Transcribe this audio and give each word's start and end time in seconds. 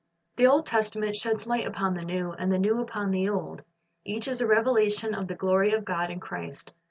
The 0.37 0.47
Old 0.47 0.65
Testament 0.65 1.15
sheds 1.15 1.45
light 1.45 1.67
upon 1.67 1.93
the 1.93 2.01
New, 2.03 2.31
and 2.31 2.51
the 2.51 2.57
New 2.57 2.79
upon 2.81 3.11
the 3.11 3.29
Old. 3.29 3.61
Each 4.03 4.27
is 4.27 4.41
a 4.41 4.47
revelation 4.47 5.13
of 5.13 5.27
the 5.27 5.35
glory 5.35 5.73
of 5.75 5.85
God 5.85 6.09
in 6.09 6.19
Christ. 6.19 6.73